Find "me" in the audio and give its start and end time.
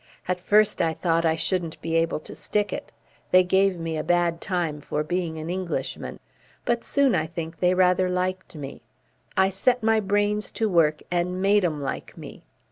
3.77-3.97, 8.55-8.81, 12.17-12.41